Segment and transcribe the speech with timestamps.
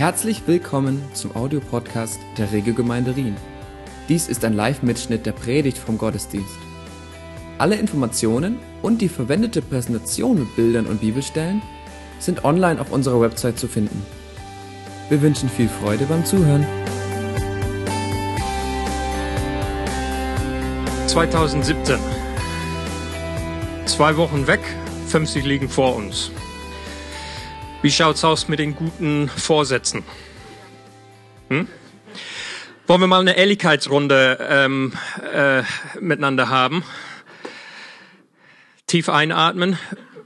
[0.00, 3.36] Herzlich willkommen zum Audiopodcast der Regelgemeinde Rien.
[4.08, 6.56] Dies ist ein Live-Mitschnitt der Predigt vom Gottesdienst.
[7.58, 11.60] Alle Informationen und die verwendete Präsentation mit Bildern und Bibelstellen
[12.18, 14.02] sind online auf unserer Website zu finden.
[15.10, 16.66] Wir wünschen viel Freude beim Zuhören.
[21.08, 21.98] 2017.
[23.84, 24.60] Zwei Wochen weg,
[25.08, 26.30] 50 liegen vor uns.
[27.82, 30.04] Wie schaut's aus mit den guten Vorsätzen?
[31.48, 31.66] Hm?
[32.86, 34.92] Wollen wir mal eine Ehrlichkeitsrunde ähm,
[35.32, 35.62] äh,
[35.98, 36.84] miteinander haben?
[38.86, 39.78] Tief einatmen,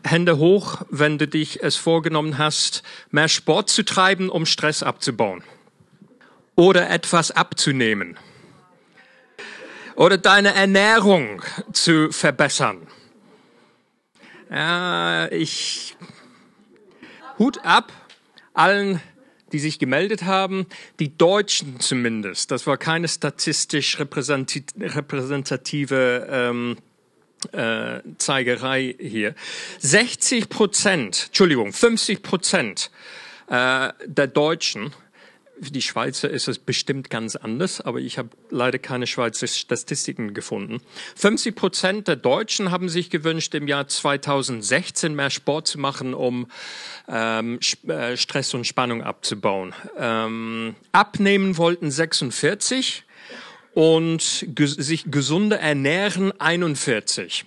[0.02, 2.82] Hände hoch, wenn du dich es vorgenommen hast,
[3.12, 5.44] mehr Sport zu treiben, um Stress abzubauen.
[6.56, 8.18] Oder etwas abzunehmen.
[9.94, 11.40] Oder deine Ernährung
[11.72, 12.88] zu verbessern.
[14.50, 15.96] Ja, ich
[17.38, 17.92] Hut ab
[18.52, 19.00] allen,
[19.52, 20.66] die sich gemeldet haben,
[21.00, 22.50] die Deutschen zumindest.
[22.50, 26.76] Das war keine statistisch repräsentative ähm,
[27.52, 29.34] äh, Zeigerei hier.
[29.78, 32.90] 60 Prozent, Entschuldigung, 50 Prozent
[33.48, 34.92] äh, der Deutschen
[35.60, 40.34] für die Schweizer ist es bestimmt ganz anders, aber ich habe leider keine Schweizer Statistiken
[40.34, 40.80] gefunden.
[41.16, 46.46] 50 Prozent der Deutschen haben sich gewünscht, im Jahr 2016 mehr Sport zu machen, um
[47.08, 49.74] ähm, äh, Stress und Spannung abzubauen.
[49.96, 53.03] Ähm, abnehmen wollten 46
[53.74, 57.44] und ges sich gesunder ernähren 41.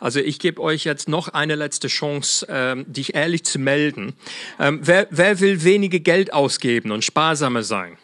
[0.00, 4.14] Also ich gebe euch jetzt noch eine letzte Chance, ähm, dich ehrlich zu melden.
[4.58, 7.96] Ähm, wer, wer will weniger Geld ausgeben und sparsamer sein?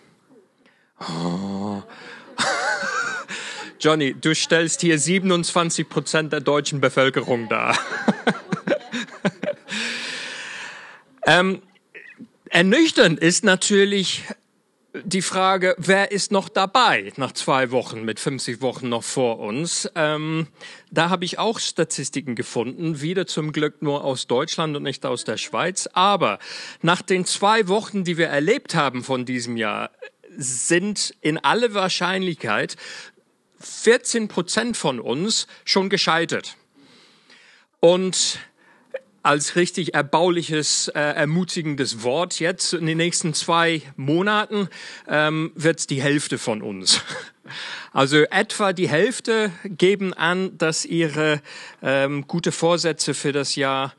[1.01, 1.83] Oh.
[3.81, 7.77] Johnny, du stellst hier 27 Prozent der deutschen Bevölkerung dar.
[11.27, 11.63] ähm,
[12.49, 14.25] ernüchternd ist natürlich
[15.05, 19.91] die Frage, wer ist noch dabei nach zwei Wochen mit 50 Wochen noch vor uns?
[19.95, 20.47] Ähm,
[20.91, 25.25] da habe ich auch Statistiken gefunden, wieder zum Glück nur aus Deutschland und nicht aus
[25.25, 25.89] der Schweiz.
[25.93, 26.39] Aber
[26.83, 29.91] nach den zwei Wochen, die wir erlebt haben von diesem Jahr,
[30.37, 32.77] sind in aller Wahrscheinlichkeit
[33.61, 36.57] 14 Prozent von uns schon gescheitert.
[37.81, 38.39] Und
[39.23, 42.41] als richtig erbauliches, äh, ermutigendes Wort.
[42.41, 44.69] Jetzt in den nächsten zwei Monaten
[45.07, 47.03] ähm, wird die Hälfte von uns.
[47.95, 51.41] Also etwa die Hälfte geben an, dass ihre
[51.81, 53.95] ähm, gute Vorsätze für das Jahr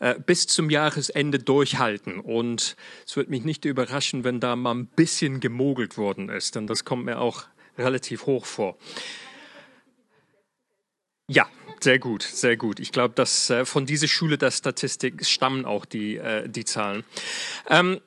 [0.00, 2.18] äh, bis zum Jahresende durchhalten.
[2.18, 6.66] Und es wird mich nicht überraschen, wenn da mal ein bisschen gemogelt worden ist, denn
[6.66, 7.44] das kommt mir auch
[7.78, 8.76] relativ hoch vor.
[11.28, 11.48] Ja,
[11.80, 12.80] sehr gut, sehr gut.
[12.80, 17.04] Ich glaube, dass äh, von dieser Schule der Statistik stammen auch die, äh, die Zahlen.
[17.68, 18.00] Ähm,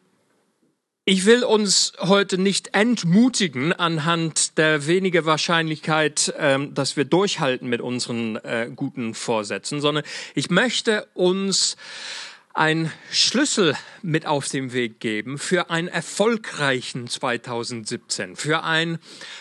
[1.09, 7.79] ich will uns heute nicht entmutigen anhand der weniger Wahrscheinlichkeit, ähm, dass wir durchhalten mit
[7.79, 10.03] unseren äh, guten Vorsätzen, sondern
[10.35, 11.77] ich möchte uns
[12.53, 18.97] ein Schlüssel mit auf den Weg geben für einen erfolgreichen 2017, für ein,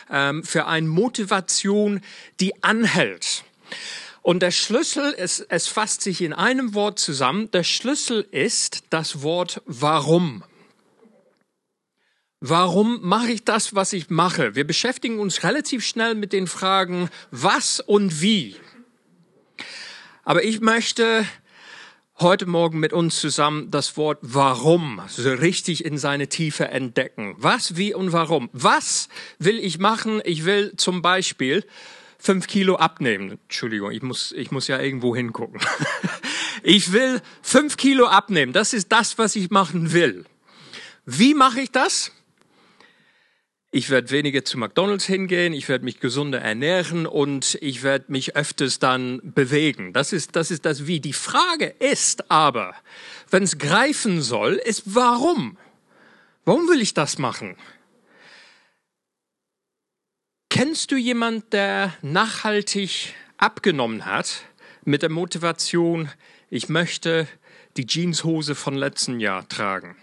[0.08, 2.00] ähm, für eine Motivation,
[2.38, 3.42] die anhält.
[4.26, 9.22] Und der Schlüssel, es, es fasst sich in einem Wort zusammen, der Schlüssel ist das
[9.22, 10.42] Wort warum.
[12.40, 14.56] Warum mache ich das, was ich mache?
[14.56, 18.56] Wir beschäftigen uns relativ schnell mit den Fragen was und wie.
[20.24, 21.24] Aber ich möchte
[22.18, 27.36] heute Morgen mit uns zusammen das Wort warum so richtig in seine Tiefe entdecken.
[27.38, 28.50] Was, wie und warum.
[28.52, 29.08] Was
[29.38, 30.20] will ich machen?
[30.24, 31.64] Ich will zum Beispiel
[32.18, 33.38] fünf Kilo abnehmen.
[33.44, 35.60] Entschuldigung, ich muss, ich muss ja irgendwo hingucken.
[36.68, 38.52] Ich will fünf Kilo abnehmen.
[38.52, 40.24] Das ist das, was ich machen will.
[41.04, 42.10] Wie mache ich das?
[43.70, 48.34] Ich werde weniger zu McDonald's hingehen, ich werde mich gesunder ernähren und ich werde mich
[48.34, 49.92] öfters dann bewegen.
[49.92, 50.98] Das ist, das ist das Wie.
[50.98, 52.74] Die Frage ist aber,
[53.30, 55.58] wenn es greifen soll, ist warum?
[56.44, 57.56] Warum will ich das machen?
[60.56, 64.44] Kennst du jemand, der nachhaltig abgenommen hat
[64.86, 66.08] mit der Motivation,
[66.48, 67.28] ich möchte
[67.76, 69.96] die Jeanshose von letzten Jahr tragen?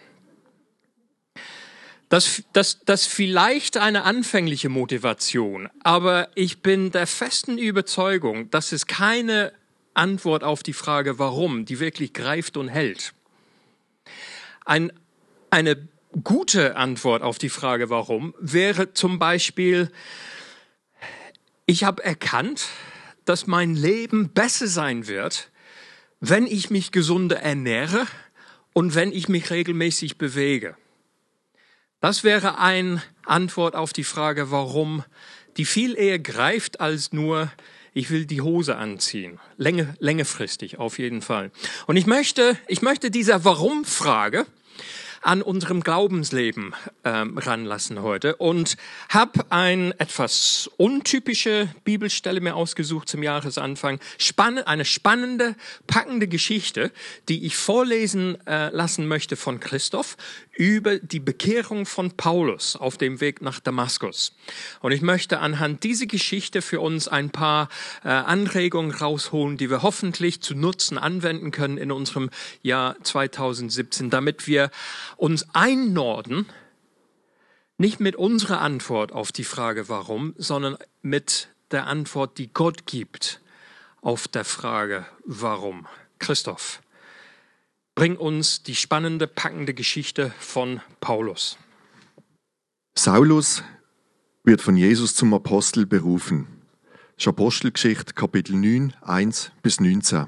[2.10, 8.86] Das, das, das vielleicht eine anfängliche Motivation, aber ich bin der festen Überzeugung, dass es
[8.86, 9.54] keine
[9.96, 13.16] Antwort auf die Frage, warum, die wirklich greift und hält.
[14.66, 14.94] Ein,
[15.50, 15.88] eine
[16.24, 19.92] gute Antwort auf die Frage, warum, wäre zum Beispiel,
[21.66, 22.66] ich habe erkannt,
[23.26, 25.50] dass mein Leben besser sein wird,
[26.20, 28.06] wenn ich mich gesunder ernähre
[28.74, 30.76] und wenn ich mich regelmäßig bewege.
[32.00, 35.04] Das wäre eine Antwort auf die Frage, warum
[35.58, 37.52] die viel eher greift als nur
[37.94, 39.40] ich will die Hose anziehen.
[39.58, 41.52] Länge, längerfristig auf jeden Fall.
[41.86, 44.46] Und ich möchte, ich möchte dieser Warum-Frage
[45.24, 48.78] an unserem Glaubensleben ähm, ranlassen heute und
[49.10, 54.00] habe ein etwas untypische Bibelstelle mir ausgesucht zum Jahresanfang.
[54.18, 55.56] Spann eine spannende,
[55.88, 56.92] packende Geschichte,
[57.30, 60.18] die ich vorlesen äh, lassen möchte von Christoph
[60.56, 64.36] über die Bekehrung von Paulus auf dem Weg nach Damaskus.
[64.82, 67.70] Und ich möchte anhand dieser Geschichte für uns ein paar
[68.04, 72.30] äh, Anregungen rausholen, die wir hoffentlich zu Nutzen anwenden können in unserem
[72.62, 74.70] Jahr 2017, damit wir
[75.18, 76.46] uns einnorden,
[77.80, 83.42] nicht mit unserer Antwort auf die Frage warum, sondern mit der Antwort, die Gott gibt
[84.02, 85.88] auf der Frage warum.
[86.20, 86.83] Christoph,
[87.96, 91.58] bring uns die spannende, packende Geschichte von Paulus.
[92.98, 93.64] Saulus
[94.44, 96.48] wird von Jesus zum Apostel berufen.
[97.26, 100.28] Apostelgeschichte Kapitel 9, 1 bis 19.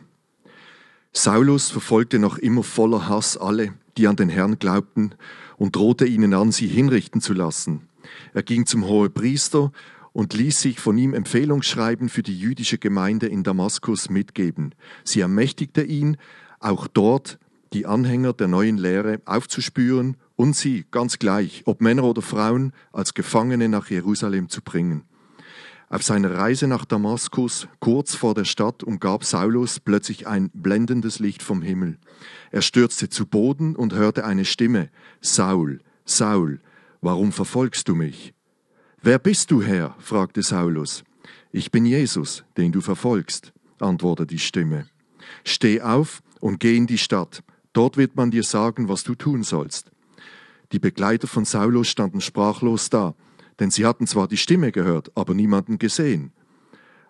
[1.12, 5.16] Saulus verfolgte noch immer voller Hass alle, die an den Herrn glaubten,
[5.58, 7.90] und drohte ihnen an, sie hinrichten zu lassen.
[8.34, 9.72] Er ging zum Hohepriester
[10.14, 14.74] und ließ sich von ihm Empfehlungsschreiben für die jüdische Gemeinde in Damaskus mitgeben.
[15.04, 16.18] Sie ermächtigte ihn,
[16.60, 17.40] auch dort
[17.76, 23.14] die Anhänger der neuen Lehre aufzuspüren und sie, ganz gleich, ob Männer oder Frauen, als
[23.14, 25.04] Gefangene nach Jerusalem zu bringen.
[25.90, 31.44] Auf seiner Reise nach Damaskus, kurz vor der Stadt, umgab Saulus plötzlich ein blendendes Licht
[31.44, 31.98] vom Himmel.
[32.50, 34.90] Er stürzte zu Boden und hörte eine Stimme.
[35.20, 36.62] Saul, Saul,
[37.02, 38.34] warum verfolgst du mich?
[39.02, 39.96] Wer bist du, Herr?
[40.00, 41.04] fragte Saulus.
[41.52, 44.88] Ich bin Jesus, den du verfolgst, antwortete die Stimme.
[45.44, 47.44] Steh auf und geh in die Stadt.
[47.76, 49.92] Dort wird man dir sagen, was du tun sollst.
[50.72, 53.14] Die Begleiter von Saulus standen sprachlos da
[53.60, 56.32] denn sie hatten zwar die Stimme gehört, aber niemanden gesehen.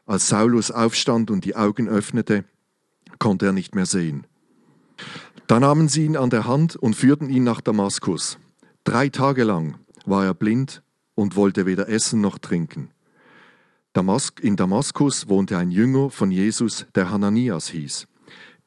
[0.06, 2.46] Als Saulus aufstand und die Augen öffnete,
[3.18, 4.28] konnte er nicht mehr sehen.
[5.48, 8.38] Da nahmen sie ihn an der Hand und führten ihn nach Damaskus.
[8.84, 10.84] Drei Tage lang war er blind
[11.16, 12.90] und wollte weder essen noch trinken.
[14.42, 18.08] in Damaskus wohnte ein Jünger von Jesus, der Hananias hieß.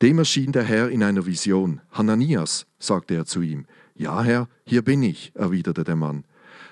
[0.00, 1.80] Dem erschien der Herr in einer Vision.
[1.90, 3.66] Hananias, sagte er zu ihm.
[3.94, 6.24] Ja, Herr, hier bin ich, erwiderte der Mann.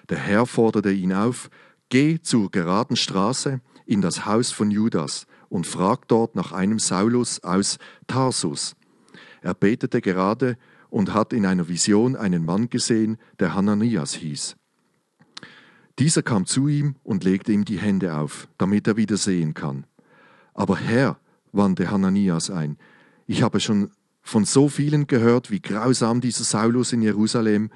[0.09, 1.51] Der Herr forderte ihn auf,
[1.89, 7.43] geh zur geraden Straße in das Haus von Judas und frag dort nach einem Saulus
[7.43, 8.77] aus Tarsus.
[9.43, 10.57] Er betete gerade
[10.89, 14.57] und hat in einer Vision einen Mann gesehen, der Hananias hieß.
[15.99, 19.85] Dieser kam zu ihm und legte ihm die Hände auf, damit er wieder sehen kann.
[20.55, 21.19] Aber Herr,
[21.53, 22.77] wandte Hananias ein,
[23.27, 23.91] ich habe schon
[24.23, 27.71] von so vielen gehört, wie grausam dieser Saulus in Jerusalem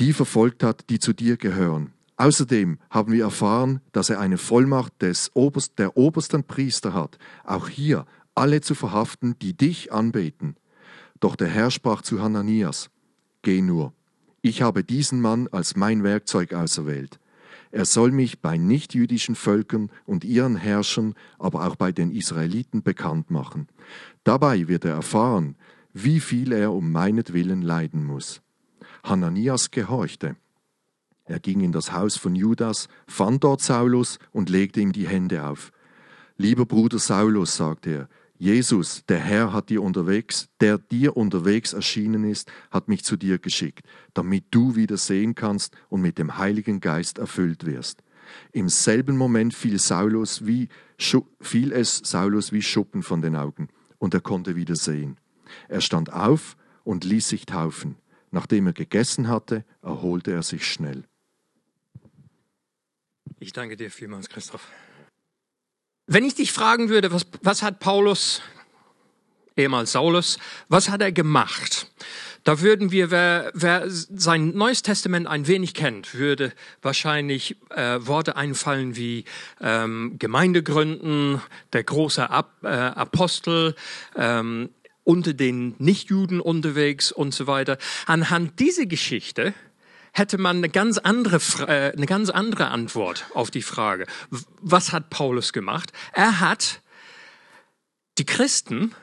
[0.00, 1.92] die verfolgt hat, die zu dir gehören.
[2.16, 7.68] Außerdem haben wir erfahren, dass er eine Vollmacht des Oberst, der obersten Priester hat, auch
[7.68, 10.56] hier alle zu verhaften, die dich anbeten.
[11.20, 12.90] Doch der Herr sprach zu Hananias,
[13.42, 13.92] Geh nur,
[14.42, 17.18] ich habe diesen Mann als mein Werkzeug auserwählt.
[17.70, 23.30] Er soll mich bei nichtjüdischen Völkern und ihren Herrschern, aber auch bei den Israeliten bekannt
[23.30, 23.68] machen.
[24.24, 25.56] Dabei wird er erfahren,
[25.92, 28.40] wie viel er um meinetwillen leiden muss.
[29.02, 30.36] Hananias gehorchte.
[31.24, 35.46] Er ging in das Haus von Judas, fand dort Saulus und legte ihm die Hände
[35.46, 35.72] auf.
[36.38, 38.08] Lieber Bruder Saulus, sagte er,
[38.38, 43.38] Jesus, der Herr hat dir unterwegs, der dir unterwegs erschienen ist, hat mich zu dir
[43.38, 48.04] geschickt, damit du wieder sehen kannst und mit dem Heiligen Geist erfüllt wirst.
[48.52, 50.68] Im selben Moment fiel, Saulus wie,
[51.40, 53.68] fiel es Saulus wie Schuppen von den Augen,
[53.98, 55.18] und er konnte wieder sehen.
[55.66, 57.96] Er stand auf und ließ sich taufen.
[58.30, 61.04] Nachdem er gegessen hatte, erholte er sich schnell.
[63.40, 64.68] Ich danke dir vielmals, Christoph.
[66.10, 68.40] Wenn ich dich fragen würde, was, was hat Paulus,
[69.58, 70.38] ehemals Saulus,
[70.70, 71.86] was hat er gemacht?
[72.44, 78.36] Da würden wir, wer, wer sein Neues Testament ein wenig kennt, würde wahrscheinlich äh, Worte
[78.36, 79.26] einfallen wie
[79.60, 81.42] ähm, Gemeindegründen,
[81.74, 83.74] der große Ap äh, Apostel,
[84.16, 84.70] ähm,
[85.04, 87.76] unter den Nichtjuden unterwegs und so weiter.
[88.06, 89.52] Anhand dieser Geschichte
[90.18, 94.06] hätte man eine ganz andere, äh, eine ganz andere Antwort auf die Frage.
[94.60, 95.92] Was hat Paulus gemacht?
[96.12, 96.82] Er hat
[98.18, 98.94] die Christen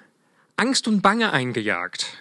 [0.57, 2.17] Angst und Bange eingejagt.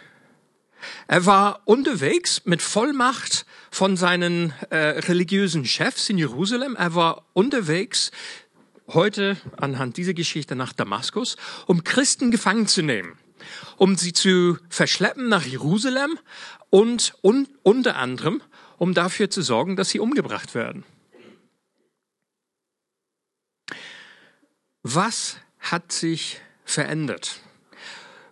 [1.06, 6.76] Er war unterwegs mit Vollmacht von seinen äh, religiösen Chefs in Jerusalem.
[6.76, 8.10] Er war unterwegs
[8.88, 11.36] heute anhand dieser Geschichte nach Damaskus,
[11.66, 13.18] um Christen gefangen zu nehmen
[13.76, 16.18] um sie zu verschleppen nach Jerusalem
[16.70, 18.42] und un unter anderem,
[18.84, 20.84] um dafür zu sorgen, dass sie umgebracht werden.
[24.82, 27.40] Was hat sich verändert?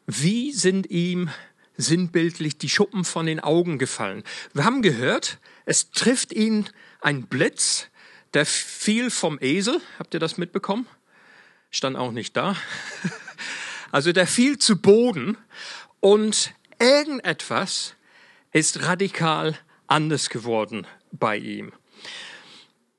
[0.05, 1.31] Wie sind ihm
[1.79, 4.25] sinnbildlich die Schuppen von den Augen gefallen?
[4.53, 6.69] Wir haben gehört, es trifft ihn
[7.01, 7.87] ein Blitz,
[8.35, 9.81] der fiel vom Esel.
[9.99, 10.87] Habt ihr das mitbekommen?
[11.71, 12.57] Stand auch nicht da.
[13.91, 15.37] Also der fiel zu Boden
[16.01, 17.95] und irgendetwas
[18.51, 19.55] ist radikal
[19.93, 21.73] anders geworden bei ihm.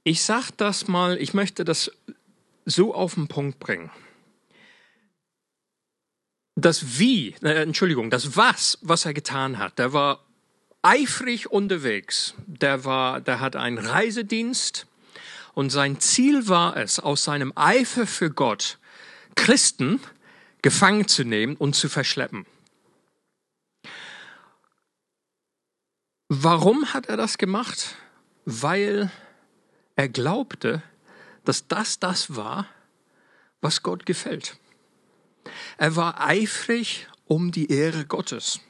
[0.03, 1.91] Ich sage das mal, ich möchte das
[2.65, 3.89] so auf den Punkt bringen.
[6.55, 10.23] Das Wie, äh, Entschuldigung, das Was, was er getan hat, der war
[10.83, 12.35] eifrig unterwegs.
[12.45, 14.85] Der war, der hat einen Reisedienst
[15.55, 18.77] und sein Ziel war es, aus seinem Eifer für Gott
[19.35, 19.99] Christen
[20.61, 22.45] gefangen zu nehmen und zu verschleppen.
[26.35, 27.95] Warum hat er das gemacht?
[28.43, 29.11] Weil
[29.95, 30.81] er glaubte,
[31.45, 32.67] dass das das war,
[33.61, 34.57] was Gott gefällt.
[35.77, 38.61] Er war eifrig um die Ehre Gottes,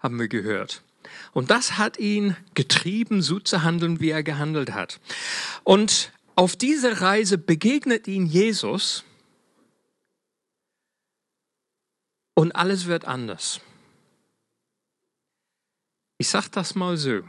[0.00, 0.82] haben wir gehört.
[1.32, 5.00] Und das hat ihn getrieben, so zu handeln, wie er gehandelt hat.
[5.64, 9.02] Und auf dieser Reise begegnet ihn Jesus
[12.34, 13.62] und alles wird anders.
[16.18, 17.22] Ich sage das mal so.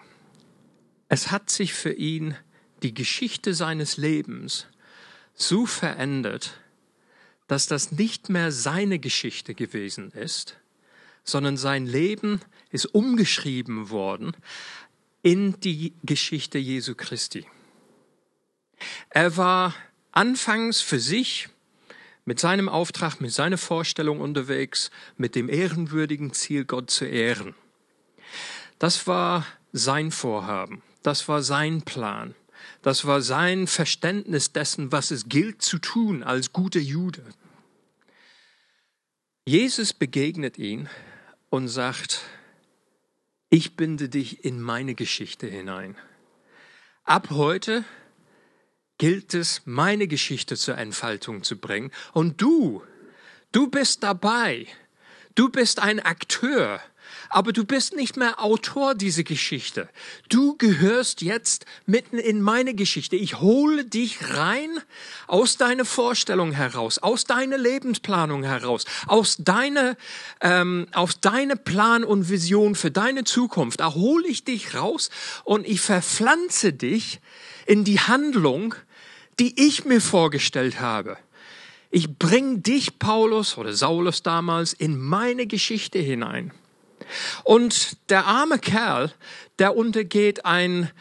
[1.10, 2.38] Es hat sich für ihn
[2.84, 4.68] die Geschichte seines Lebens
[5.34, 6.60] so verändert,
[7.48, 10.58] dass das nicht mehr seine Geschichte gewesen ist,
[11.24, 12.42] sondern sein Leben
[12.72, 14.36] ist umgeschrieben worden
[15.22, 17.46] in die Geschichte Jesu Christi.
[19.10, 19.76] Er war
[20.12, 21.50] anfangs für sich
[22.24, 27.56] mit seinem Auftrag, mit seiner Vorstellung unterwegs, mit dem ehrenwürdigen Ziel, Gott zu ehren.
[28.80, 32.36] Das war sein Vorhaben, das war sein Plan,
[32.82, 37.24] das war sein Verständnis dessen, was es gilt zu tun als guter Jude.
[39.46, 40.90] Jesus begegnet ihn
[41.50, 42.22] und sagt,
[43.50, 45.96] ich binde dich in meine Geschichte hinein.
[47.06, 47.86] Ab heute
[48.98, 51.92] gilt es, meine Geschichte zur Entfaltung zu bringen.
[52.12, 52.84] Und du,
[53.54, 54.68] du bist dabei.
[55.36, 56.82] Du bist ein Akteur
[57.30, 59.90] aber du bist nicht mehr Autor dieser Geschichte.
[60.30, 63.16] Du gehörst jetzt mitten in meine Geschichte.
[63.16, 64.70] Ich hole dich rein
[65.28, 69.98] aus deiner Vorstellung heraus, aus deiner Lebensplanung heraus, aus deiner,
[70.42, 73.80] ähm, aus deiner Plan und Vision für deine Zukunft.
[73.80, 75.10] Da hole ich dich raus
[75.44, 77.20] und ich verpflanze dich
[77.66, 78.76] in die Handlung,
[79.40, 81.18] die ich mir vorgestellt habe.
[81.90, 86.52] Ich bring dich, Paulus oder Saulus damals, in meine Geschichte hinein.
[87.44, 89.12] Und der arme Kerl,
[89.60, 90.92] der untergeht ein,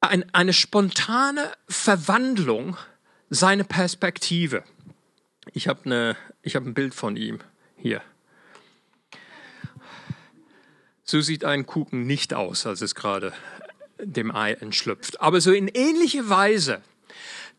[0.00, 2.76] ein, eine spontane Verwandlung
[3.30, 4.64] seiner Perspektive.
[5.52, 7.40] Ich habe ich hab ein Bild von ihm
[7.76, 8.02] hier.
[11.04, 13.32] So sieht ein Kuchen nicht aus, als es gerade
[13.98, 15.20] dem Ei entschlüpft.
[15.20, 16.82] Aber so in ähnliche Weise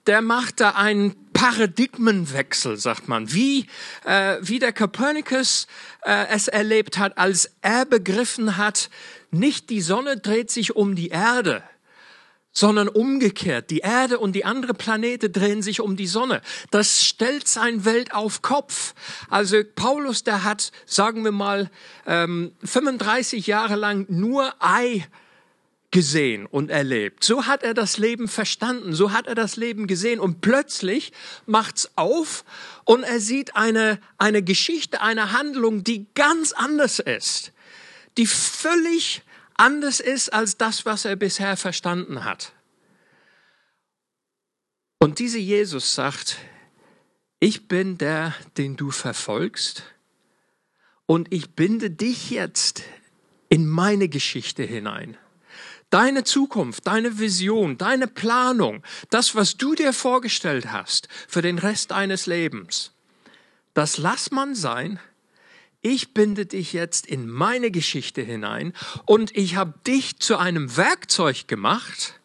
[0.09, 3.67] der macht da einen Paradigmenwechsel, sagt man, wie,
[4.05, 5.67] äh, wie der Kopernikus
[6.01, 8.89] äh, es erlebt hat, als er begriffen hat,
[9.29, 11.61] nicht die Sonne dreht sich um die Erde,
[12.51, 13.69] sondern umgekehrt.
[13.69, 16.41] Die Erde und die andere Planete drehen sich um die Sonne.
[16.71, 18.95] Das stellt sein Welt auf Kopf.
[19.29, 21.69] Also Paulus, der hat, sagen wir mal,
[22.07, 25.05] ähm, 35 Jahre lang nur Ei
[25.91, 27.23] gesehen und erlebt.
[27.23, 31.11] So hat er das Leben verstanden, so hat er das Leben gesehen und plötzlich
[31.45, 32.45] macht's auf
[32.85, 37.53] und er sieht eine, eine Geschichte, eine Handlung, die ganz anders ist,
[38.17, 39.23] die völlig
[39.55, 42.53] anders ist als das, was er bisher verstanden hat.
[44.99, 46.37] Und dieser Jesus sagt,
[47.39, 49.83] ich bin der, den du verfolgst
[51.07, 52.83] und ich binde dich jetzt
[53.47, 55.17] in meine Geschichte hinein
[55.89, 61.91] deine Zukunft, deine Vision, deine Planung, das, was du dir vorgestellt hast für den Rest
[61.91, 62.91] deines Lebens,
[63.73, 64.99] das lass man sein.
[65.81, 68.73] Ich binde dich jetzt in meine Geschichte hinein
[69.05, 72.19] und ich habe dich zu einem Werkzeug gemacht,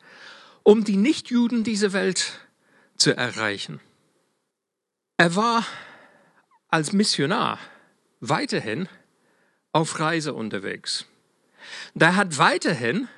[0.65, 2.41] um die Nichtjuden dieser Welt
[2.97, 3.81] zu erreichen.
[5.17, 5.65] Er war
[6.69, 7.61] als Missionar
[8.21, 8.89] weiterhin
[9.71, 11.07] auf Reise unterwegs.
[11.95, 13.09] Der hat weiterhin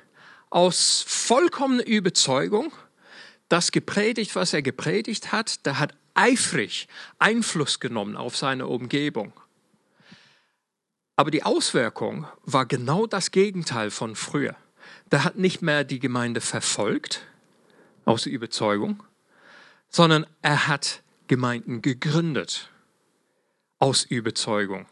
[0.49, 2.71] aus vollkommener Überzeugung
[3.49, 6.87] das gepredigt, was er gepredigt hat, der hat eifrig
[7.19, 9.33] Einfluss genommen auf seine Umgebung.
[11.15, 14.55] Aber die Auswirkung war genau das Gegenteil von früher.
[15.11, 17.25] der hat nicht mehr die Gemeinde verfolgt
[18.05, 19.03] aus Überzeugung,
[19.89, 22.69] sondern er hat Gemeinden gegründet
[23.79, 24.85] aus Überzeugung.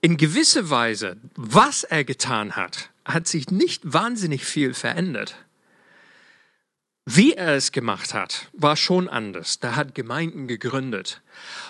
[0.00, 5.36] In gewisser Weise, was er getan hat, hat sich nicht wahnsinnig viel verändert.
[7.04, 9.58] Wie er es gemacht hat, war schon anders.
[9.58, 11.20] Da hat Gemeinden gegründet.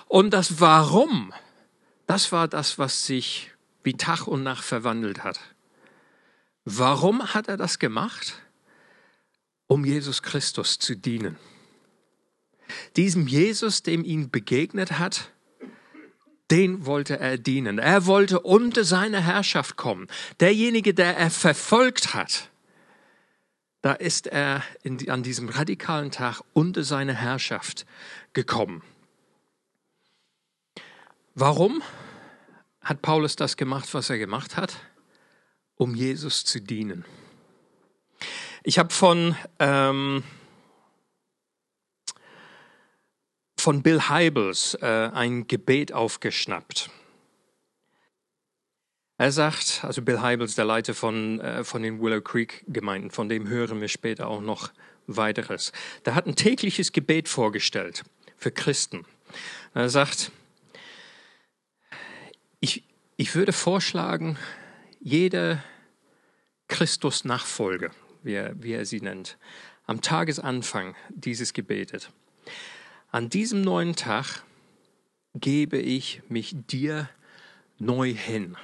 [0.06, 1.32] Und das Warum,
[2.06, 3.50] das war das, was sich
[3.82, 5.40] wie Tag und Nacht verwandelt hat.
[6.64, 8.34] Warum hat er das gemacht?
[9.66, 11.36] Um Jesus Christus zu dienen.
[12.96, 15.30] Diesem Jesus, dem ihn begegnet hat,
[16.52, 17.78] den wollte er dienen.
[17.78, 20.06] Er wollte unter seine Herrschaft kommen.
[20.38, 22.50] Derjenige, der er verfolgt hat,
[23.80, 27.86] da ist er in, an diesem radikalen Tag unter seine Herrschaft
[28.34, 28.82] gekommen.
[31.34, 31.82] Warum
[32.82, 34.76] hat Paulus das gemacht, was er gemacht hat?
[35.76, 37.06] Um Jesus zu dienen.
[38.62, 40.22] Ich habe von ähm,
[43.62, 46.90] von Bill Heibels äh, ein Gebet aufgeschnappt.
[49.18, 53.28] Er sagt, also Bill Heibels, der Leiter von, äh, von den Willow Creek Gemeinden, von
[53.28, 54.72] dem hören wir später auch noch
[55.06, 55.70] weiteres.
[56.04, 58.02] Der hat ein tägliches Gebet vorgestellt
[58.36, 59.04] für Christen.
[59.74, 60.32] Er sagt,
[62.58, 62.82] ich,
[63.16, 64.38] ich würde vorschlagen,
[64.98, 65.62] jede
[66.66, 67.92] Christus-Nachfolge,
[68.24, 69.38] wie wie er sie nennt,
[69.86, 72.10] am Tagesanfang dieses Gebetet,
[73.12, 74.42] an diesem neuen Tag
[75.34, 77.08] gebe ich mich dir
[77.78, 78.56] neu hin.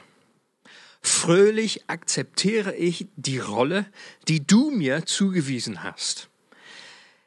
[1.02, 3.86] Fröhlich akzeptiere ich die Rolle,
[4.26, 6.28] die du mir zugewiesen hast.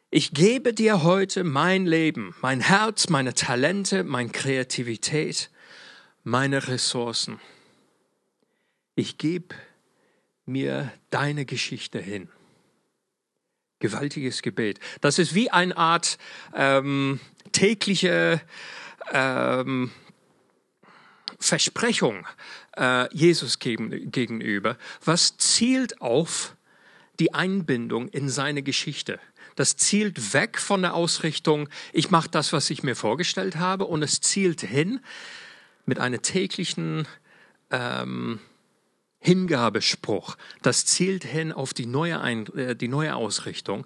[0.10, 5.52] Ich gebe dir heute mein Leben, mein Herz, meine Talente, meine Kreativität,
[6.24, 7.40] meine Ressourcen.
[8.96, 9.56] Ich gebe
[10.46, 12.30] mir deine Geschichte hin.
[13.82, 14.80] Gewaltiges Gebet.
[15.02, 16.18] Das ist wie eine Art
[16.56, 17.20] ähm,
[17.52, 18.42] tägliche
[19.12, 19.92] ähm,
[21.40, 22.26] Versprechung
[22.78, 26.56] äh, Jesus gegen, gegenüber, was zielt auf
[27.20, 29.20] die Einbindung in seine Geschichte.
[29.56, 34.02] Das zielt weg von der Ausrichtung, ich mache das, was ich mir vorgestellt habe, und
[34.02, 35.02] es zielt hin
[35.86, 37.08] mit einer täglichen
[37.70, 38.40] ähm,
[39.22, 40.36] Hingabespruch.
[40.62, 43.86] Das zielt hin auf die neue, Ein äh, die neue Ausrichtung.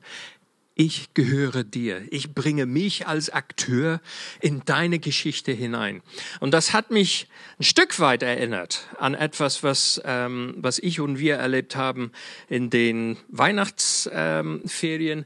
[0.77, 2.01] Ich gehöre dir.
[2.11, 4.01] Ich bringe mich als Akteur
[4.41, 6.01] in deine Geschichte hinein.
[6.41, 11.17] Und das hat mich ein Stück weit erinnert an etwas, was, ähm, was ich und
[11.17, 12.11] wir erlebt haben
[12.49, 15.19] in den Weihnachtsferien.
[15.19, 15.25] Ähm,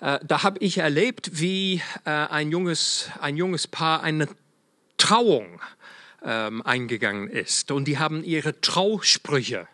[0.00, 4.26] äh, da habe ich erlebt, wie äh, ein, junges, ein junges Paar eine
[4.96, 5.60] Trauung
[6.22, 7.70] ähm, eingegangen ist.
[7.70, 9.68] Und die haben ihre Trausprüche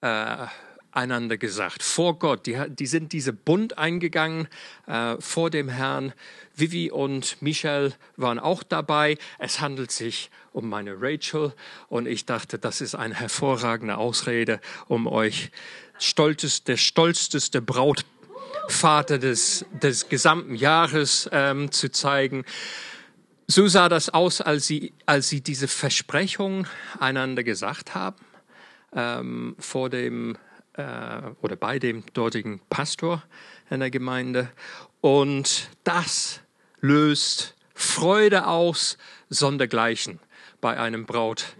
[0.00, 0.46] äh,
[0.92, 2.46] einander gesagt, vor Gott.
[2.46, 4.48] Die, die sind diese Bund eingegangen
[4.86, 6.12] äh, vor dem Herrn.
[6.54, 9.16] Vivi und Michel waren auch dabei.
[9.38, 11.54] Es handelt sich um meine Rachel
[11.88, 15.50] und ich dachte, das ist eine hervorragende Ausrede, um euch
[16.66, 22.44] der stolzeste Brautvater des, des gesamten Jahres ähm, zu zeigen.
[23.46, 26.66] So sah das aus, als sie, als sie diese Versprechung
[26.98, 28.24] einander gesagt haben
[28.94, 30.36] ähm, vor dem
[30.74, 33.22] äh, oder bei dem dortigen Pastor
[33.70, 34.50] in der Gemeinde.
[35.00, 36.40] Und das
[36.80, 40.20] löst Freude aus, sondergleichen
[40.60, 41.56] bei einem Braut.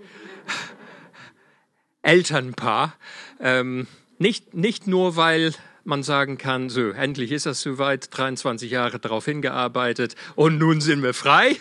[2.03, 2.95] Elternpaar.
[3.41, 3.87] Ähm,
[4.19, 5.53] nicht, nicht nur, weil
[5.85, 11.03] man sagen kann, so, endlich ist das soweit, 23 Jahre darauf hingearbeitet und nun sind
[11.03, 11.57] wir frei,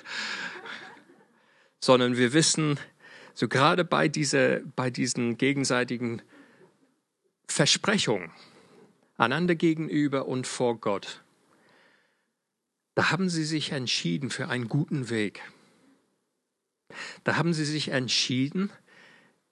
[1.79, 2.79] sondern wir wissen,
[3.33, 6.21] so gerade bei, diese, bei diesen gegenseitigen
[7.47, 8.31] Versprechungen,
[9.17, 11.21] einander gegenüber und vor Gott,
[12.95, 15.41] da haben sie sich entschieden für einen guten Weg.
[17.23, 18.69] Da haben sie sich entschieden,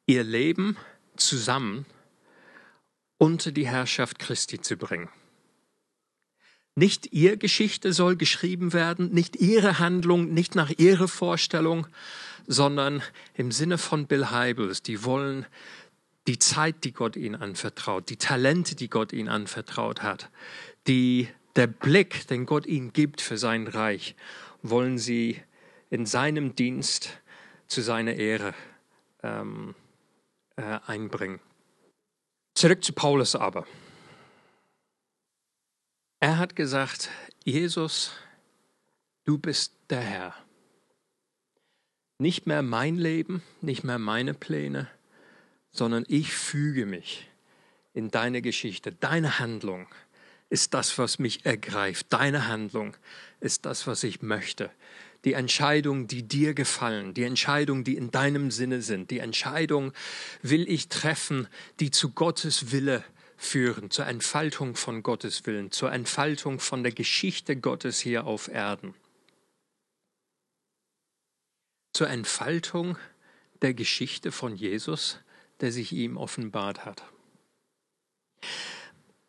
[0.06, 0.76] ihr Leben
[1.16, 1.86] zusammen
[3.20, 5.10] unter die Herrschaft Christi zu bringen.
[6.74, 11.86] Nicht ihr Geschichte soll geschrieben werden, nicht ihre Handlung, nicht nach ihrer Vorstellung,
[12.48, 13.04] sondern
[13.36, 14.82] im Sinne von Bill Heibels.
[14.82, 15.46] Die wollen
[16.28, 20.30] die Zeit, die Gott ihnen anvertraut, die Talente, die Gott ihnen anvertraut hat,
[20.88, 21.28] die,
[21.58, 24.16] der Blick, den Gott ihnen gibt für sein Reich,
[24.62, 25.42] wollen sie
[25.90, 27.20] in seinem Dienst
[27.68, 28.54] zu seiner Ehre
[29.22, 29.76] ähm,
[30.56, 31.42] äh, einbringen.
[32.60, 33.66] Zurück zu Paulus aber.
[36.20, 37.10] Er hat gesagt,
[37.46, 38.12] Jesus,
[39.24, 40.36] du bist der Herr.
[42.18, 44.90] Nicht mehr mein Leben, nicht mehr meine Pläne,
[45.72, 47.30] sondern ich füge mich
[47.94, 48.92] in deine Geschichte.
[48.92, 49.88] Deine Handlung
[50.50, 52.08] ist das, was mich ergreift.
[52.10, 52.94] Deine Handlung
[53.40, 54.70] ist das, was ich möchte.
[55.26, 59.92] Die Entscheidung, die dir gefallen, die Entscheidung, die in deinem Sinne sind, die Entscheidung
[60.42, 61.48] will ich treffen,
[61.80, 63.04] die zu Gottes Wille
[63.36, 68.94] führen, zur Entfaltung von Gottes Willen, zur Entfaltung von der Geschichte Gottes hier auf Erden.
[71.94, 72.98] Zur Entfaltung
[73.62, 75.20] der Geschichte von Jesus,
[75.60, 77.04] der sich ihm offenbart hat.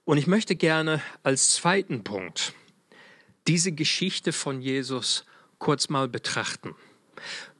[0.05, 2.55] Und ich möchte gerne als zweiten Punkt
[3.46, 5.24] diese Geschichte von Jesus
[5.61, 6.75] kurz mal betrachten.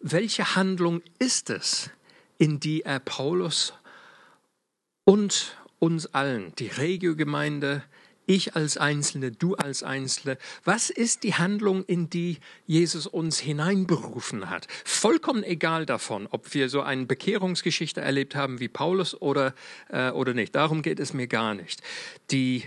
[0.01, 1.91] Welche Handlung ist es,
[2.39, 3.75] in die er Paulus
[5.05, 7.85] und uns allen, die Regiogemeinde,
[8.27, 14.49] ich als Einzelne, du als Einzelne, was ist die Handlung, in die Jesus uns hineinberufen
[14.49, 14.69] hat?
[14.85, 19.55] Vollkommen egal davon, ob wir so eine Bekehrungsgeschichte erlebt haben wie Paulus oder,
[19.89, 20.55] äh, oder nicht.
[20.55, 21.83] Darum geht es mir gar nicht.
[22.31, 22.65] Die,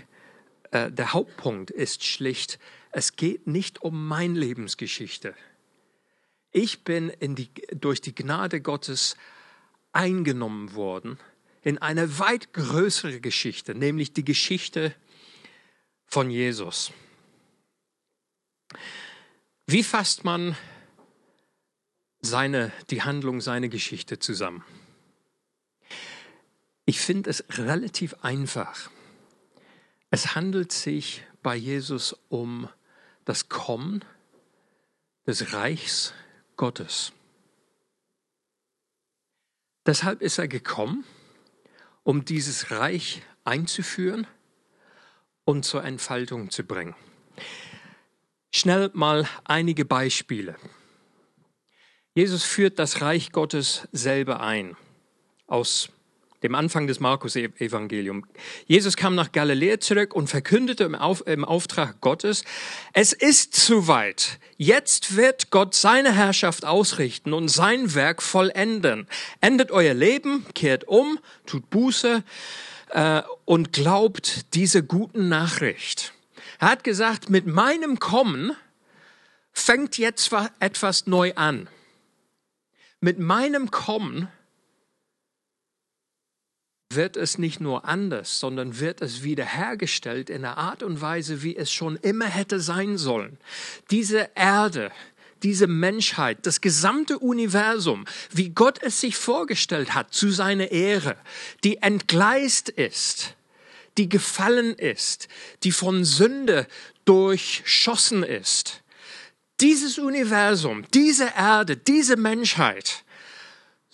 [0.70, 2.58] äh, der Hauptpunkt ist schlicht,
[2.94, 5.34] es geht nicht um meine Lebensgeschichte.
[6.52, 9.16] Ich bin in die, durch die Gnade Gottes
[9.92, 11.18] eingenommen worden
[11.62, 14.94] in eine weit größere Geschichte, nämlich die Geschichte
[16.06, 16.92] von Jesus.
[19.66, 20.56] Wie fasst man
[22.20, 24.62] seine, die Handlung, seine Geschichte zusammen?
[26.84, 28.88] Ich finde es relativ einfach.
[30.10, 32.68] Es handelt sich bei Jesus um
[33.24, 34.04] das Kommen
[35.26, 36.12] des Reichs
[36.56, 37.12] Gottes.
[39.86, 41.04] Deshalb ist er gekommen,
[42.02, 44.26] um dieses Reich einzuführen
[45.44, 46.94] und zur Entfaltung zu bringen.
[48.50, 50.56] Schnell mal einige Beispiele.
[52.14, 54.76] Jesus führt das Reich Gottes selber ein
[55.46, 55.90] aus
[56.44, 58.26] dem Anfang des Markus-Evangeliums.
[58.66, 62.44] Jesus kam nach Galiläa zurück und verkündete im, Auf, im Auftrag Gottes,
[62.92, 64.38] es ist soweit.
[64.58, 69.08] Jetzt wird Gott seine Herrschaft ausrichten und sein Werk vollenden.
[69.40, 72.22] Endet euer Leben, kehrt um, tut Buße
[72.90, 76.12] äh, und glaubt diese guten Nachricht.
[76.60, 78.52] Er hat gesagt, mit meinem Kommen
[79.50, 80.30] fängt jetzt
[80.60, 81.70] etwas neu an.
[83.00, 84.28] Mit meinem Kommen
[86.90, 91.56] wird es nicht nur anders, sondern wird es wiederhergestellt in der Art und Weise, wie
[91.56, 93.38] es schon immer hätte sein sollen.
[93.90, 94.92] Diese Erde,
[95.42, 101.16] diese Menschheit, das gesamte Universum, wie Gott es sich vorgestellt hat, zu seiner Ehre,
[101.64, 103.34] die entgleist ist,
[103.98, 105.28] die gefallen ist,
[105.62, 106.66] die von Sünde
[107.04, 108.82] durchschossen ist.
[109.60, 113.03] Dieses Universum, diese Erde, diese Menschheit,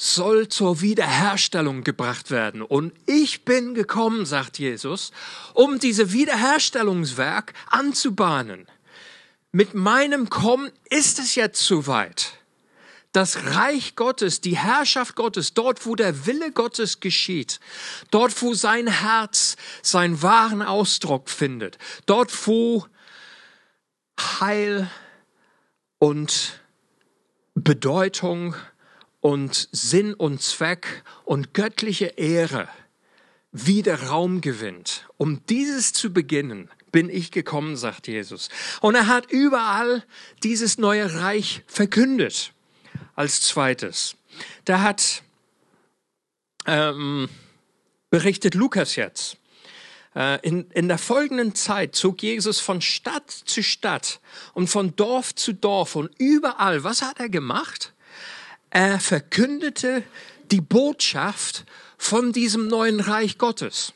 [0.03, 2.63] soll zur Wiederherstellung gebracht werden.
[2.63, 5.13] Und ich bin gekommen, sagt Jesus,
[5.53, 8.67] um diese Wiederherstellungswerk anzubahnen.
[9.53, 12.33] Mit meinem Kommen ist es jetzt soweit.
[13.13, 17.61] Das Reich Gottes, die Herrschaft Gottes, dort wo der Wille Gottes geschieht,
[18.11, 22.87] dort wo sein Herz seinen wahren Ausdruck findet, dort wo
[24.19, 24.91] Heil
[25.99, 26.59] und
[27.55, 28.55] Bedeutung
[29.21, 32.69] und Sinn und Zweck und göttliche Ehre
[33.53, 35.07] wieder Raum gewinnt.
[35.17, 38.49] Um dieses zu beginnen, bin ich gekommen, sagt Jesus.
[38.81, 40.05] Und er hat überall
[40.43, 42.53] dieses neue Reich verkündet.
[43.15, 44.17] Als zweites.
[44.65, 45.23] Da hat
[46.67, 47.29] ähm,
[48.09, 49.37] berichtet Lukas jetzt.
[50.15, 54.21] Äh, in, in der folgenden Zeit zog Jesus von Stadt zu Stadt
[54.55, 56.83] und von Dorf zu Dorf und überall.
[56.83, 57.93] Was hat er gemacht?
[58.71, 60.05] Er verkündete
[60.51, 61.65] die Botschaft
[61.99, 63.93] von diesem neuen Reich Gottes.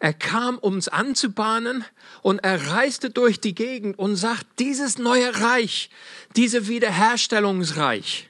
[0.00, 1.84] Er kam, um es anzubahnen,
[2.20, 5.88] und er reiste durch die Gegend und sagt, dieses neue Reich,
[6.36, 8.28] diese Wiederherstellungsreich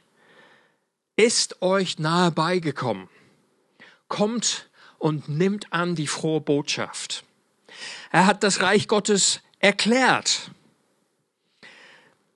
[1.16, 3.08] ist euch nahe beigekommen.
[4.08, 7.24] Kommt und nimmt an die frohe Botschaft.
[8.10, 10.50] Er hat das Reich Gottes erklärt.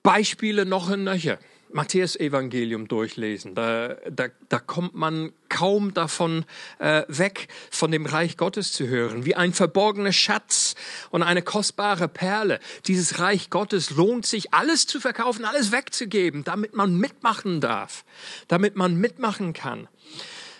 [0.03, 1.39] Beispiele noch und nöcher.
[1.71, 3.55] Matthäus-Evangelium durchlesen.
[3.55, 6.45] Da, da, da kommt man kaum davon
[6.79, 9.25] äh, weg, von dem Reich Gottes zu hören.
[9.25, 10.75] Wie ein verborgener Schatz
[11.09, 12.59] und eine kostbare Perle.
[12.87, 18.05] Dieses Reich Gottes lohnt sich, alles zu verkaufen, alles wegzugeben, damit man mitmachen darf,
[18.47, 19.87] damit man mitmachen kann.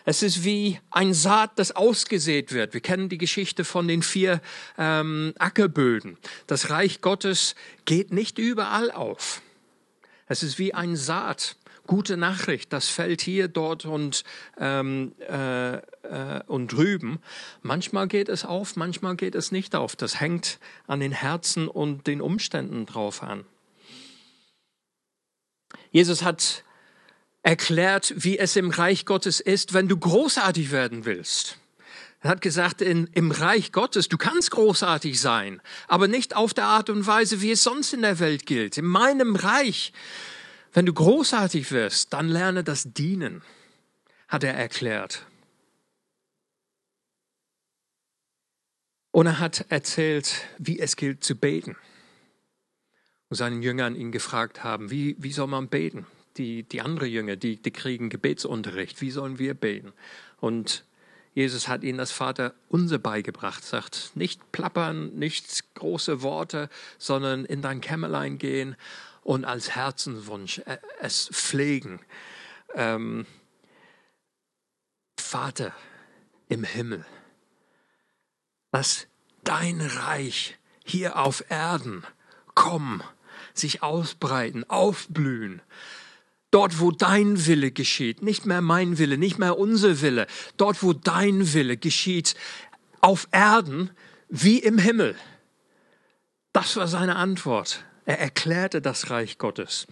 [0.05, 2.73] Es ist wie ein Saat, das ausgesät wird.
[2.73, 4.41] Wir kennen die Geschichte von den vier
[4.77, 6.17] ähm, Ackerböden.
[6.47, 7.53] Das Reich Gottes
[7.85, 9.41] geht nicht überall auf.
[10.29, 11.57] Es ist wie ein Saat.
[11.87, 14.23] gute Nachricht, das fällt hier, dort und,
[14.59, 15.81] ähm, äh, äh,
[16.45, 17.17] und drüben.
[17.63, 19.95] Manchmal geht es auf, manchmal geht es nicht auf.
[19.95, 23.43] Das hängt an den Herzen und den Umständen drauf an.
[25.89, 26.63] Jesus hat
[27.41, 31.57] erklärt, wie es im Reich Gottes ist, wenn du großartig werden willst.
[32.21, 36.65] Er hat gesagt, in, im Reich Gottes, du kannst großartig sein, aber nicht auf der
[36.65, 38.77] Art und Weise, wie es sonst in der Welt gilt.
[38.77, 39.93] In meinem Reich,
[40.73, 43.41] wenn du großartig wirst, dann lerne das Dienen,
[44.27, 45.25] hat er erklärt.
[49.11, 51.77] Und er hat erzählt, wie es gilt zu beten.
[53.29, 56.05] Und seinen Jüngern ihn gefragt haben, wie, wie soll man beten?
[56.37, 59.01] Die, die anderen Jünger, die, die kriegen Gebetsunterricht.
[59.01, 59.93] Wie sollen wir beten?
[60.37, 60.85] Und
[61.39, 67.61] Jesus hat ihnen das Vater unser beigebracht, sagt, nicht plappern, nicht große Worte, sondern in
[67.61, 68.75] dein Kämmerlein gehen
[69.21, 72.01] und als Herzenswunsch äh, es pflegen.
[72.75, 73.25] Ähm,
[75.17, 75.73] Vater
[76.49, 77.05] im Himmel,
[78.73, 79.07] lass
[79.45, 82.03] dein Reich hier auf Erden
[82.53, 83.01] kommen,
[83.53, 85.61] sich ausbreiten, aufblühen.
[86.51, 90.25] Dort, wo dein Wille geschieht, nicht mehr mein Wille, nicht mehr unser Wille,
[90.57, 92.35] dort, wo dein Wille geschieht,
[93.01, 93.91] auf Erden
[94.29, 95.15] wie im Himmel.
[96.51, 97.83] Das war seine Antwort.
[98.05, 99.85] Er erklärte das Reich Gottes.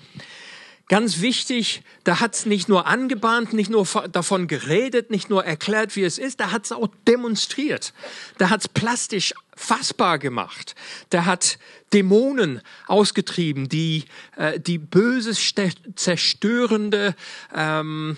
[0.89, 5.97] Ganz wichtig, da hat es nicht nur angebahnt, nicht nur davon geredet, nicht nur erklärt,
[5.97, 7.93] wie es ist, da hat es auch demonstriert.
[8.37, 10.75] Da hat es plastisch fassbar gemacht.
[11.11, 11.59] Der hat
[11.91, 14.05] Dämonen ausgetrieben, die,
[14.37, 15.53] äh, die böses,
[15.95, 17.15] zerstörende
[17.53, 18.15] ähm,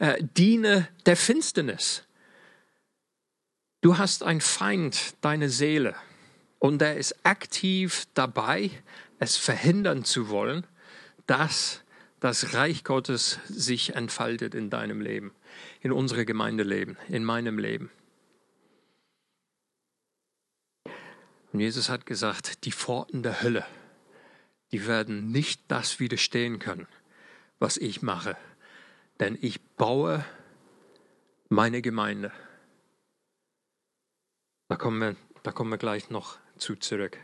[0.00, 2.02] äh, Diene der Finsternis.
[3.82, 5.94] Du hast einen Feind, deine Seele.
[6.58, 8.70] Und er ist aktiv dabei,
[9.20, 10.66] es verhindern zu wollen,
[11.28, 11.82] dass
[12.20, 15.32] das Reich Gottes sich entfaltet in deinem Leben,
[15.80, 17.90] in unserem Gemeindeleben, in meinem Leben.
[21.52, 23.64] Und Jesus hat gesagt, die Pforten der Hölle,
[24.72, 26.88] die werden nicht das widerstehen können,
[27.58, 28.36] was ich mache.
[29.20, 30.24] Denn ich baue
[31.48, 32.32] meine Gemeinde.
[34.68, 37.18] Da kommen wir, da kommen wir gleich noch zu zurück.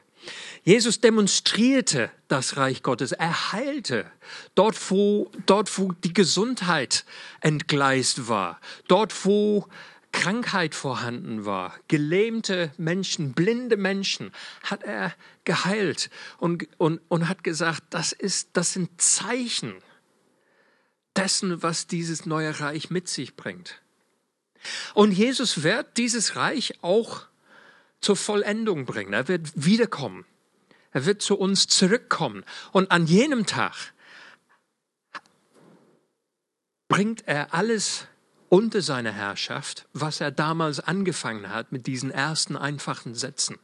[0.63, 3.13] Jesus demonstrierte das Reich Gottes.
[3.13, 4.11] Er heilte
[4.55, 7.05] dort, wo, dort, wo die Gesundheit
[7.41, 9.69] entgleist war, dort, wo
[10.13, 14.31] Krankheit vorhanden war, gelähmte Menschen, blinde Menschen,
[14.63, 15.13] hat er
[15.45, 16.09] geheilt
[16.39, 19.75] und, und, und hat gesagt, das, ist, das sind Zeichen
[21.17, 23.83] dessen, was dieses neue Reich mit sich bringt.
[24.95, 27.27] Und Jesus wird dieses Reich auch
[28.05, 29.13] zur Vollendung bringen.
[29.13, 30.25] Er wird wiederkommen.
[30.93, 32.45] Er wird zu uns zurückkommen.
[32.71, 33.93] Und an jenem Tag
[36.89, 38.07] bringt er alles
[38.49, 43.59] unter seine Herrschaft, was er damals angefangen hat mit diesen ersten einfachen Sätzen.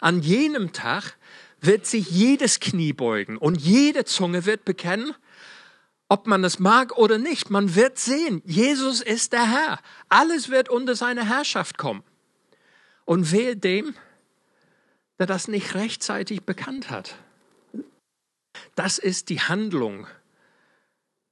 [0.00, 1.16] An jenem Tag
[1.60, 5.14] wird sich jedes Knie beugen und jede Zunge wird bekennen,
[6.08, 7.50] ob man es mag oder nicht.
[7.50, 9.78] Man wird sehen, Jesus ist der Herr.
[10.08, 12.02] Alles wird unter seine Herrschaft kommen.
[13.04, 13.94] Und wehe dem,
[15.18, 17.16] der das nicht rechtzeitig bekannt hat.
[18.74, 20.06] Das ist die Handlung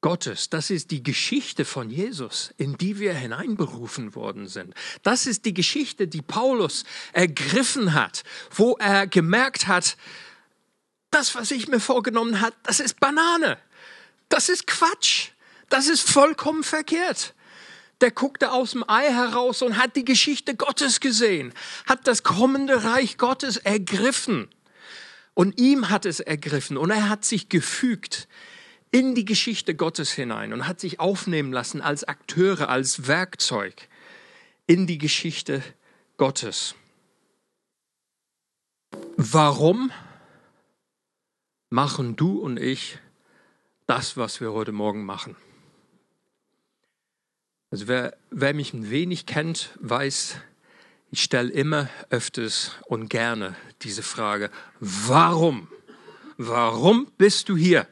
[0.01, 0.49] Gottes.
[0.49, 4.75] Das ist die Geschichte von Jesus, in die wir hineinberufen worden sind.
[5.03, 8.23] Das ist die Geschichte, die Paulus ergriffen hat,
[8.55, 9.97] wo er gemerkt hat,
[11.11, 13.59] das, was ich mir vorgenommen hat, das ist Banane.
[14.29, 15.31] Das ist Quatsch.
[15.69, 17.35] Das ist vollkommen verkehrt
[18.01, 21.53] der guckte aus dem Ei heraus und hat die Geschichte Gottes gesehen,
[21.87, 24.49] hat das kommende Reich Gottes ergriffen.
[25.35, 28.29] Und ihm hat es ergriffen und er hat sich gefügt
[28.91, 33.89] in die Geschichte Gottes hinein und hat sich aufnehmen lassen als Akteure, als Werkzeug
[34.67, 35.63] in die Geschichte
[36.17, 36.75] Gottes.
[39.17, 39.93] Warum
[41.71, 42.99] machen du und ich
[43.87, 45.37] das, was wir heute Morgen machen?
[47.71, 50.37] Also wer, wer mich ein wenig kennt, weiß,
[51.13, 55.69] ich stelle immer öfters und gerne diese Frage, warum?
[56.37, 57.87] Warum bist du hier?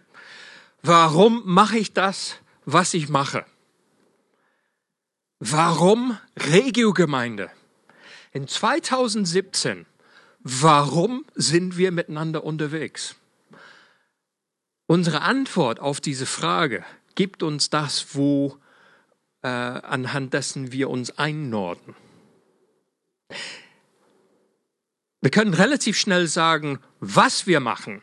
[0.83, 3.45] Warum mache ich das, was ich mache?
[5.39, 7.49] Warum Regiogemeinde?
[8.33, 9.87] In 2017,
[10.41, 13.15] warum sind wir miteinander unterwegs?
[14.87, 18.59] Unsere Antwort auf diese Frage gibt uns das, wo
[19.49, 21.95] äh, anhand dessen wir uns einnorden.
[25.21, 28.03] Wir können relativ schnell sagen, was wir machen.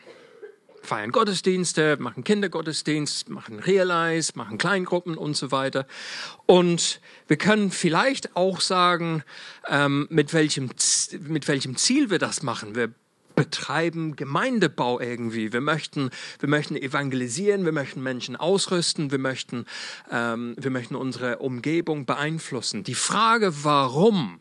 [0.82, 5.88] feiern Gottesdienste, machen Kindergottesdienst, machen Realize, machen Kleingruppen und so weiter.
[6.46, 9.24] Und wir können vielleicht auch sagen,
[9.68, 10.70] ähm, mit, welchem,
[11.22, 12.76] mit welchem Ziel wir das machen.
[12.76, 12.94] Wir
[13.36, 15.54] betreiben Gemeindebau irgendwie.
[15.54, 19.66] Wir möchten, wir möchten evangelisieren, wir möchten Menschen ausrüsten, wir möchten,
[20.10, 22.84] ähm, wir möchten unsere Umgebung beeinflussen.
[22.84, 24.40] Die Frage, warum,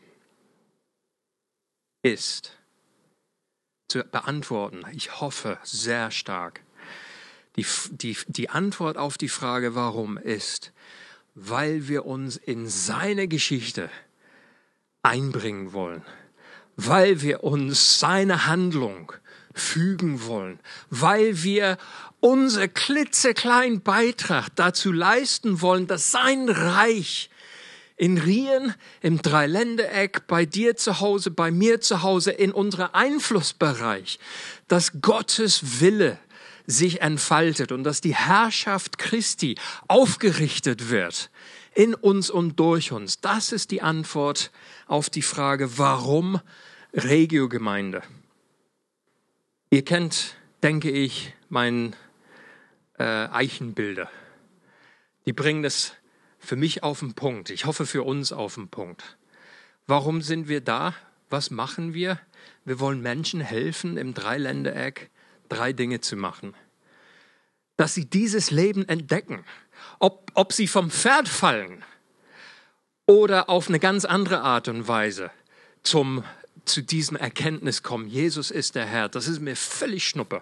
[2.01, 2.55] ist
[3.87, 4.83] zu beantworten.
[4.93, 6.61] Ich hoffe sehr stark.
[7.55, 10.71] Die, die, die Antwort auf die Frage, warum, ist,
[11.33, 13.89] weil wir uns in seine Geschichte
[15.01, 16.03] einbringen wollen
[16.75, 19.13] weil wir uns seine Handlung
[19.53, 20.59] fügen wollen,
[20.89, 21.77] weil wir
[22.19, 27.29] unser klitzekleinen Beitrag dazu leisten wollen, dass sein Reich
[27.97, 34.19] in Rien, im Dreiländereck, bei dir zu Hause, bei mir zu Hause, in unserem Einflussbereich,
[34.67, 36.17] dass Gottes Wille
[36.67, 39.55] sich entfaltet und dass die Herrschaft Christi
[39.87, 41.29] aufgerichtet wird
[41.75, 43.21] in uns und durch uns.
[43.21, 44.51] Das ist die Antwort
[44.87, 46.39] auf die Frage, warum
[46.93, 48.01] Regiogemeinde.
[49.69, 51.95] Ihr kennt, denke ich, mein
[52.97, 54.09] äh, Eichenbilder.
[55.25, 55.93] Die bringen das
[56.39, 57.49] für mich auf den Punkt.
[57.49, 59.17] Ich hoffe für uns auf den Punkt.
[59.85, 60.93] Warum sind wir da?
[61.29, 62.19] Was machen wir?
[62.63, 65.09] Wir wollen Menschen helfen, im Dreiländereck
[65.49, 66.53] drei Dinge zu machen.
[67.77, 69.43] Dass sie dieses Leben entdecken.
[69.99, 71.83] Ob, ob sie vom Pferd fallen
[73.05, 75.31] oder auf eine ganz andere Art und Weise
[75.83, 76.23] zum
[76.65, 80.41] zu diesem Erkenntnis kommen, Jesus ist der Herr, das ist mir völlig schnuppe.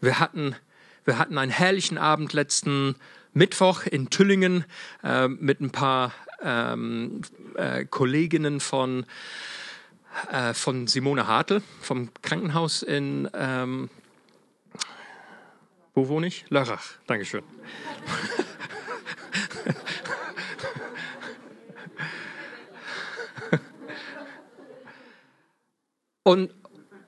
[0.00, 0.56] Wir hatten,
[1.04, 2.96] wir hatten einen herrlichen Abend letzten
[3.32, 4.64] Mittwoch in Tüllingen
[5.02, 7.22] äh, mit ein paar ähm,
[7.54, 9.06] äh, Kolleginnen von,
[10.30, 13.88] äh, von Simone Hartl vom Krankenhaus in, ähm,
[15.96, 16.44] wo wohne ich?
[16.50, 17.42] Lörrach, Dankeschön.
[26.22, 26.52] Und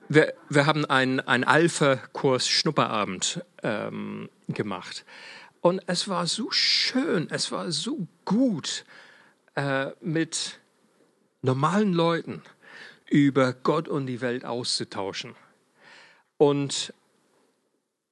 [0.07, 5.05] wir, wir haben einen, einen Alpha-Kurs Schnupperabend ähm, gemacht.
[5.61, 8.85] Und es war so schön, es war so gut,
[9.53, 10.59] äh, mit
[11.43, 12.41] normalen Leuten
[13.07, 15.35] über Gott und die Welt auszutauschen.
[16.37, 16.93] Und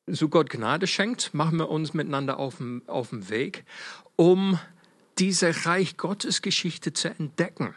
[0.07, 3.65] so Gott Gnade schenkt, machen wir uns miteinander auf dem, auf dem Weg,
[4.15, 4.59] um
[5.19, 7.73] diese Reich Gottes Geschichte zu entdecken.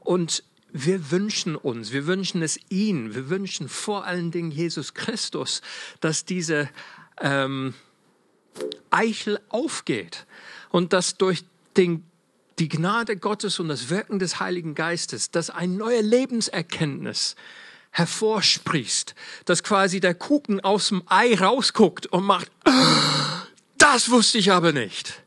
[0.00, 5.62] Und wir wünschen uns, wir wünschen es ihn, wir wünschen vor allen Dingen Jesus Christus,
[6.00, 6.68] dass diese
[7.20, 7.74] ähm,
[8.90, 10.26] Eichel aufgeht
[10.70, 11.44] und dass durch
[11.76, 12.04] den,
[12.58, 17.36] die Gnade Gottes und das Wirken des Heiligen Geistes, dass eine neue Lebenserkenntnis
[17.96, 19.14] hervorspricht,
[19.46, 22.50] dass quasi der Kuchen aus dem Ei rausguckt und macht,
[23.78, 25.22] das wusste ich aber nicht.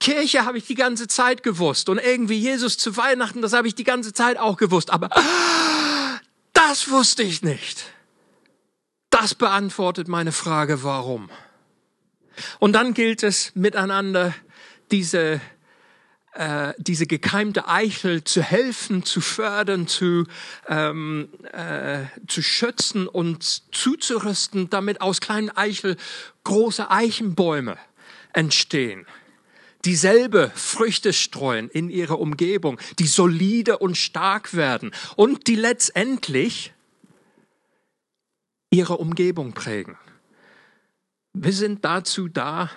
[0.00, 3.74] Kirche habe ich die ganze Zeit gewusst und irgendwie Jesus zu Weihnachten, das habe ich
[3.74, 5.08] die ganze Zeit auch gewusst, aber
[6.52, 7.86] das wusste ich nicht.
[9.08, 11.30] Das beantwortet meine Frage, warum.
[12.58, 14.34] Und dann gilt es miteinander,
[14.90, 15.40] diese,
[16.34, 20.26] äh, diese gekeimte Eichel zu helfen, zu fördern, zu,
[20.68, 25.96] ähm, äh, zu schützen und zuzurüsten, damit aus kleinen Eichel
[26.44, 27.76] große Eichenbäume
[28.32, 29.06] entstehen
[29.84, 36.72] dieselbe Früchte streuen in ihrer Umgebung, die solide und stark werden und die letztendlich
[38.70, 39.96] ihre Umgebung prägen.
[41.32, 42.70] Wir sind dazu da,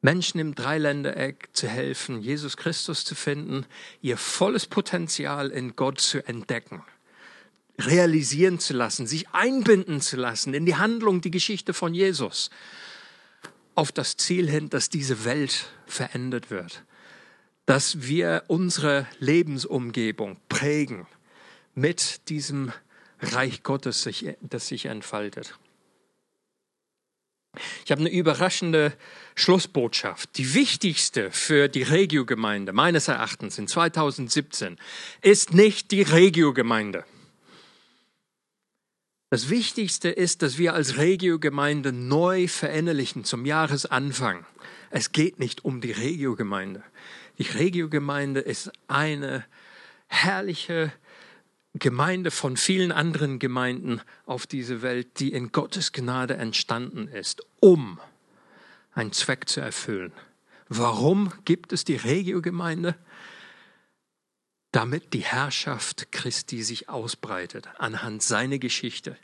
[0.00, 3.66] Menschen im Dreiländereck zu helfen, Jesus Christus zu finden,
[4.02, 6.82] ihr volles Potenzial in Gott zu entdecken,
[7.80, 12.50] realisieren zu lassen, sich einbinden zu lassen in die Handlung, die Geschichte von Jesus
[13.74, 16.82] auf das Ziel hin, dass diese Welt verändert wird,
[17.66, 21.06] dass wir unsere Lebensumgebung prägen
[21.74, 22.72] mit diesem
[23.20, 24.08] Reich Gottes,
[24.40, 25.58] das sich entfaltet.
[27.84, 28.92] Ich habe eine überraschende
[29.34, 30.36] Schlussbotschaft.
[30.38, 34.76] Die wichtigste für die Regio-Gemeinde meines Erachtens in 2017
[35.22, 37.04] ist nicht die Regio-Gemeinde.
[39.28, 44.46] Das Wichtigste ist, dass wir als Regiogemeinde neu verinnerlichen zum Jahresanfang.
[44.90, 46.84] Es geht nicht um die Regiogemeinde.
[47.38, 49.44] Die Regiogemeinde ist eine
[50.06, 50.92] herrliche
[51.78, 57.98] Gemeinde von vielen anderen Gemeinden auf dieser Welt, die in Gottes Gnade entstanden ist, um
[58.92, 60.12] einen Zweck zu erfüllen.
[60.68, 62.96] Warum gibt es die Regiogemeinde?
[64.76, 69.16] damit die Herrschaft Christi sich ausbreitet anhand seiner Geschichte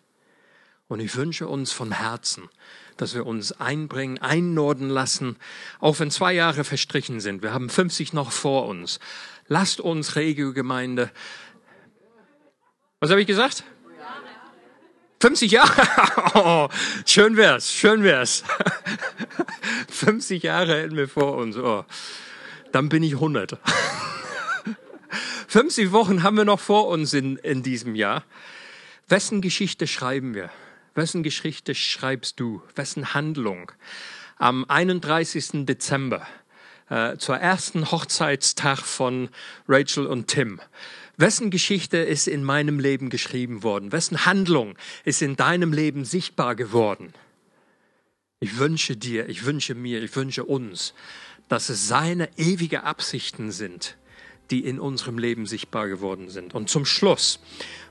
[0.89, 2.49] Und ich wünsche uns von Herzen,
[2.97, 5.37] dass wir uns einbringen, einnorden lassen,
[5.79, 7.43] auch wenn zwei Jahre verstrichen sind.
[7.43, 8.99] Wir haben 50 noch vor uns.
[9.47, 11.11] Lasst uns Regio-Gemeinde.
[13.03, 13.65] Was habe ich gesagt?
[15.21, 15.89] 50 Jahre?
[16.35, 16.69] Oh,
[17.05, 18.45] schön wär's, schön wär's.
[19.91, 21.57] 50 Jahre hätten wir vor uns.
[21.57, 21.85] Oh,
[22.71, 23.59] dann bin ich 100.
[25.49, 28.23] 50 Wochen haben wir noch vor uns in, in diesem Jahr.
[29.09, 30.51] Wessen Geschichte schreiben wir?
[30.95, 32.63] Wessen Geschichte schreibst du?
[32.77, 33.73] Wessen Handlung?
[34.37, 35.67] Am 31.
[35.67, 36.25] Dezember,
[36.89, 39.29] äh, zur ersten Hochzeitstag von
[39.67, 40.61] Rachel und Tim.
[41.23, 43.93] Wessen Geschichte ist in meinem Leben geschrieben worden?
[43.93, 47.13] Wessen Handlung ist in deinem Leben sichtbar geworden?
[48.41, 50.95] Ich wünsche dir, ich wünsche mir, ich wünsche uns,
[51.49, 53.97] dass es seine ewige Absichten sind,
[54.51, 56.55] die in unserem Leben sichtbar geworden sind.
[56.55, 57.39] Und zum Schluss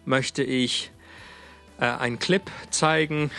[0.03, 0.91] möchte ich
[1.79, 3.32] äh, einen Clip zeigen.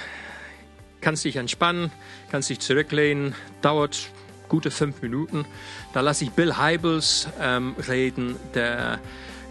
[1.03, 1.93] Kannst dich entspannen,
[2.31, 4.09] kannst dich zurücklehnen, dauert
[4.49, 5.45] gute fünf Minuten.
[5.93, 8.37] Da lasse ich Bill Heibels ähm, reden.
[8.55, 8.99] Der,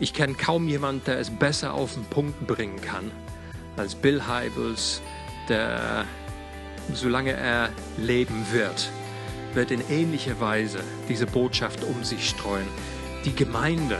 [0.02, 3.12] ich kenne kaum jemanden, der es besser auf den Punkt bringen kann
[3.78, 5.02] als Bill Heibels,
[5.49, 6.06] der,
[6.93, 8.91] solange er leben wird,
[9.54, 10.80] wird in ähnlicher Weise
[11.10, 12.68] diese Botschaft um sich streuen.
[13.26, 13.99] Die Gemeinde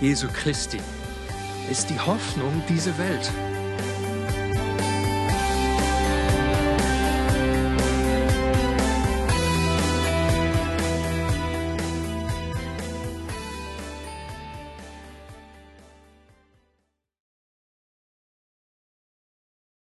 [0.00, 0.78] Jesu Christi
[1.70, 3.30] ist die Hoffnung dieser Welt.